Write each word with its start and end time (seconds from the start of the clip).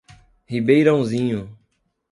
Ribeirãozinho 0.49 1.47